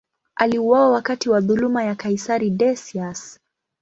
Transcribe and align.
Aliuawa 0.35 0.89
wakati 0.91 1.29
wa 1.29 1.41
dhuluma 1.41 1.83
ya 1.83 1.95
kaisari 1.95 2.49
Decius. 2.49 3.39